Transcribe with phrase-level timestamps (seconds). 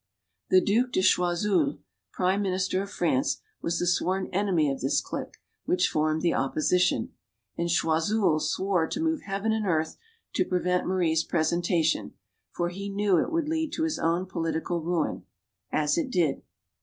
[0.49, 1.77] The Due de Choiseul,
[2.11, 6.55] prime minister of France, was the sworn enemy of this clique, which formed the "op
[6.55, 7.13] position."
[7.55, 9.97] And Choiseul swore to move heaven and earth
[10.33, 12.15] to prevent Marie's presentation,
[12.49, 15.23] for he knew it would lead to his own political ruin;
[15.71, 16.41] as it did.